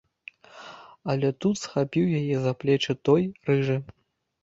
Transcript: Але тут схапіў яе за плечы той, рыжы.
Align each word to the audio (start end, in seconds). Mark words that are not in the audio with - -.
Але 1.15 1.29
тут 1.45 1.55
схапіў 1.65 2.05
яе 2.23 2.35
за 2.49 2.57
плечы 2.65 2.91
той, 3.11 3.33
рыжы. 3.55 3.83